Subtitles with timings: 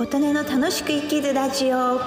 [0.00, 2.00] 琴音の楽しく生きるラジオ。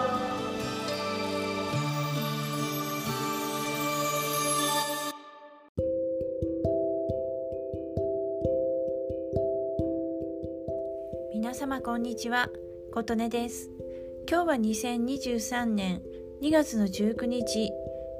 [11.36, 12.50] 皆様こんにちは。
[12.92, 13.70] 琴音です。
[14.28, 16.02] 今日は2023年
[16.42, 17.70] 2月の19日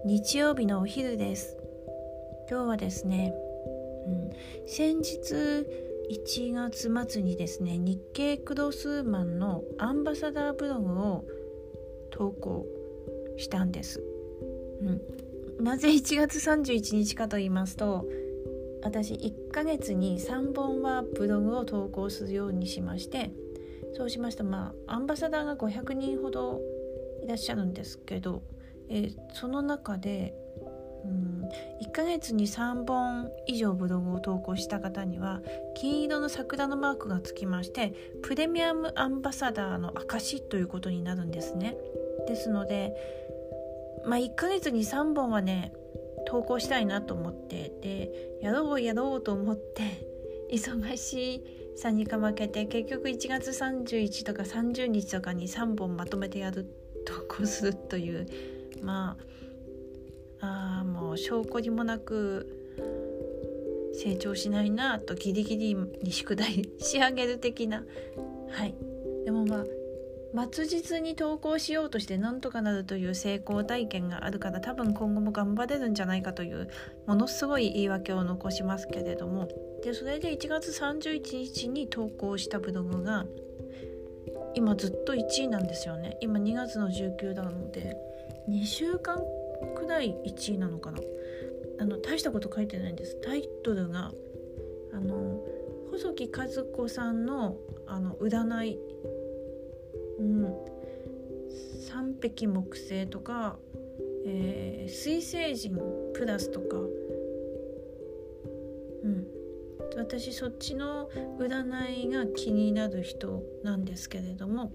[0.06, 1.58] 日曜日のお昼です。
[2.48, 3.34] 今日はですね、
[4.06, 4.30] うん、
[4.68, 5.66] 先日
[6.12, 11.26] 1月末にですね日経クロスマンのアンバサダーブログを
[12.12, 12.66] 投稿
[13.38, 14.02] したんです、
[14.82, 18.06] うん、なぜ1月31日かと言いますと
[18.84, 23.32] 私1ヶ月に3本はブログを投稿するようにしまして
[23.96, 26.60] そうしましたまあアンバサダーが500人ほど
[27.24, 28.44] いらっしゃるんですけど、
[28.90, 30.34] えー、その中で
[31.94, 35.42] ヶ月に3本以上ブログを投稿した方には
[35.76, 37.94] 金色の桜のマークがつきまして
[38.24, 41.78] プレミアムアンバサダーの証ということになるんですね。
[42.28, 42.94] ですので
[44.06, 45.72] まあ1ヶ月に3本はね
[46.26, 50.08] 投稿したいなと思ってでやろうやろうと思って
[50.52, 51.44] 忙し
[51.76, 56.66] さにかまけて結局1月31とか30日とかに3本まとめてやる
[57.06, 58.28] 投稿するという
[58.82, 59.43] まあ
[60.44, 62.48] あもう証拠にもなく
[63.94, 67.84] 成長しないなとギリギリに宿題仕上げる的な。
[68.50, 68.76] はい。
[69.26, 69.64] でもま
[70.36, 76.70] あ末日に投稿しようとしてなんとかなるという成功体験があるから多分今後も頑張れるんじゃないかという
[77.06, 79.48] ものすごい言い訳を残しますけれども。
[79.84, 83.26] でそれで1月31日に投稿したブログが
[84.56, 86.18] 今ずっと1位なんですよね。
[86.20, 87.96] 今2月の19なので
[88.50, 89.24] 2週間
[89.66, 91.00] くらい1位なのかな？
[91.80, 93.20] あの大したこと書いてないんです。
[93.22, 94.12] タイトルが
[94.94, 95.42] あの
[95.92, 98.80] 細木和子さんのあの占い
[100.20, 100.56] うん
[101.88, 103.58] 三匹木星とか、
[104.26, 105.78] えー、水星人
[106.14, 106.78] プラスとか
[109.04, 109.28] うん。
[109.96, 111.08] 私そっちの
[111.38, 114.72] 占いが気になる人なんですけれども、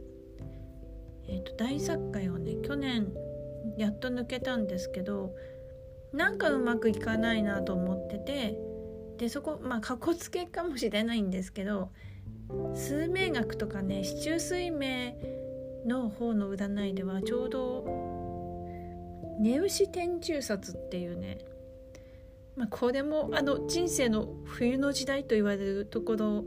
[1.26, 3.12] えーと、と大作会をね去年
[3.76, 5.34] やっと抜けたんですけど
[6.12, 8.58] なんかうまくいかないなと思ってて
[9.18, 11.90] でそこまあかこつけかもしれないんですけど
[12.74, 15.16] 数名学とかね四柱推命
[15.86, 17.84] の方の占いではちょうど
[19.40, 21.38] 寝牛天中殺っていうね、
[22.56, 26.44] まあ、これもあの人生の冬の時代と言われるところ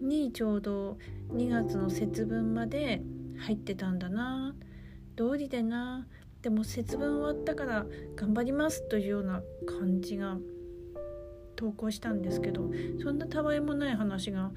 [0.00, 0.98] にちょうど
[1.32, 3.02] 2月の節分まで
[3.38, 4.54] 入ってたんだな
[5.16, 6.06] 道理でな
[6.42, 7.86] でも節分終わったから
[8.16, 10.38] 頑張りますというような感じが
[11.56, 12.70] 投稿したんですけど
[13.02, 14.50] そんなたわいもない話が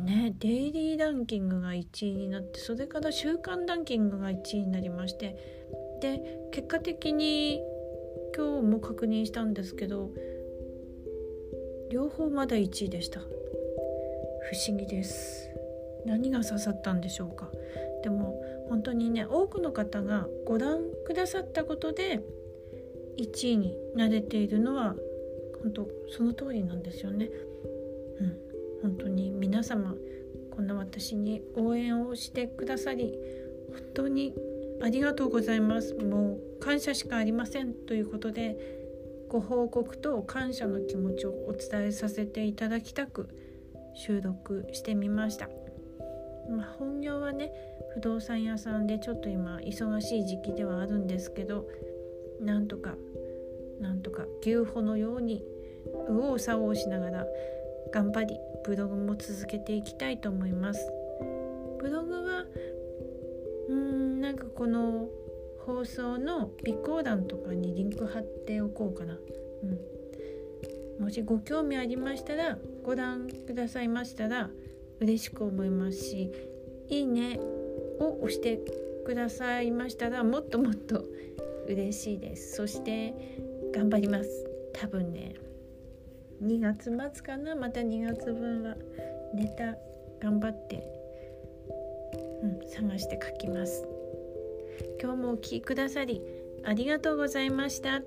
[0.00, 5.36] ねデイリーランキングが1位になってそれから週間ランキングが1位になりまして
[6.00, 6.20] で
[6.52, 7.60] 結果的に
[8.36, 10.10] 今日も確認したんですけど
[11.90, 13.20] 両方まだ1位でした。
[13.20, 13.24] 不
[14.68, 15.50] 思議です。
[16.04, 17.48] 何が刺さったんでしょうか。
[18.02, 22.20] でも本当にね多くの方がご覧くださったことで
[23.18, 24.94] 1位になれているのは
[25.62, 27.30] 本当その通りなんですよね。
[28.20, 28.38] うん、
[28.82, 29.94] 本当に皆様
[30.50, 33.14] こんな私に応援をしてくださり
[33.72, 34.34] 本当に
[34.82, 38.56] ありがとうございますもう感謝しかありませんということで
[39.28, 43.28] ご報告と感謝の気持ちをお伝えさせていただきたく
[43.94, 45.65] 収録してみました。
[46.48, 47.52] まあ、本業はね
[47.94, 51.66] 不動産屋さんでちょっと今忙しい時期ではあるんですけど
[52.40, 52.94] なんとか
[53.80, 55.42] なんとか牛歩のように
[56.08, 57.26] 右往左往しながら
[57.92, 60.90] 頑張りブログも続けていきたいと思います。
[61.78, 62.44] ブログは
[63.68, 65.08] うーんなんかこの
[65.60, 69.18] 放送の備考欄とかにリンク貼っておこうかな、
[70.98, 74.50] うん、もしご興味ありましたらご覧くださいましたら
[75.00, 76.30] 嬉しく思いますし
[76.88, 77.38] 「いいね」
[78.00, 78.60] を押して
[79.04, 81.04] くださいましたらもっともっと
[81.68, 82.56] 嬉しいです。
[82.56, 83.14] そして
[83.72, 84.46] 頑張ります。
[84.72, 85.34] 多分ね
[86.42, 87.54] 2月末かな？
[87.54, 88.76] また2月分は
[89.34, 89.76] ネタ
[90.20, 90.82] 頑張って、
[92.42, 93.86] うん、探して書きます。
[95.00, 96.22] 今日もお聴きくださり
[96.64, 98.02] ありがとうございました。